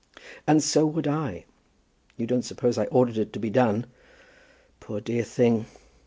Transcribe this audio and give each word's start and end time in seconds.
"And 0.47 0.63
so 0.63 0.83
would 0.87 1.07
I. 1.07 1.45
You 2.17 2.25
don't 2.25 2.41
suppose 2.41 2.75
I 2.79 2.85
ordered 2.85 3.19
it 3.19 3.31
to 3.33 3.39
be 3.39 3.51
done. 3.51 3.85
Poor 4.79 4.99
dear 4.99 5.23
thing. 5.23 5.67